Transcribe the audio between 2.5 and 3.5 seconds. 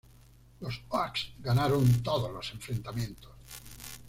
enfrentamientos.